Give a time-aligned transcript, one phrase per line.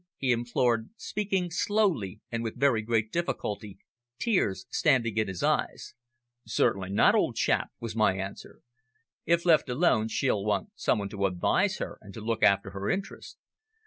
[0.17, 3.77] he implored, speaking slowly and with very great difficulty,
[4.17, 5.93] tears standing in his eyes.
[6.43, 8.61] "Certainly not, old chap," was my answer.
[9.27, 12.89] "If left alone she'll want some one to advise her and to look after her
[12.89, 13.37] interests."